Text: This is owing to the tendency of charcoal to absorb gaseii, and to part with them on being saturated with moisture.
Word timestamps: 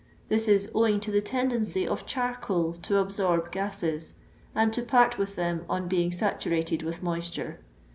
This 0.29 0.47
is 0.47 0.67
owing 0.73 0.99
to 1.01 1.11
the 1.11 1.21
tendency 1.21 1.87
of 1.87 2.07
charcoal 2.07 2.73
to 2.73 2.97
absorb 2.97 3.51
gaseii, 3.51 4.13
and 4.55 4.73
to 4.73 4.81
part 4.81 5.19
with 5.19 5.35
them 5.35 5.63
on 5.69 5.87
being 5.87 6.11
saturated 6.11 6.81
with 6.81 7.03
moisture. 7.03 7.59